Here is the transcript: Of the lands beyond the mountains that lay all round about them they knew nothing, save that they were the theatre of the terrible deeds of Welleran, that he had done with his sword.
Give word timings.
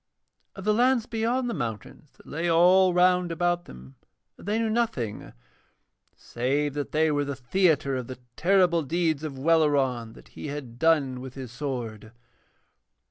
Of 0.55 0.63
the 0.63 0.73
lands 0.73 1.05
beyond 1.05 1.47
the 1.47 1.53
mountains 1.53 2.09
that 2.13 2.25
lay 2.25 2.49
all 2.49 2.91
round 2.91 3.31
about 3.31 3.65
them 3.65 3.97
they 4.35 4.57
knew 4.57 4.71
nothing, 4.71 5.31
save 6.15 6.73
that 6.73 6.91
they 6.91 7.11
were 7.11 7.23
the 7.23 7.35
theatre 7.35 7.95
of 7.95 8.07
the 8.07 8.17
terrible 8.35 8.81
deeds 8.81 9.23
of 9.23 9.37
Welleran, 9.37 10.13
that 10.13 10.29
he 10.29 10.47
had 10.47 10.79
done 10.79 11.19
with 11.21 11.35
his 11.35 11.51
sword. 11.51 12.13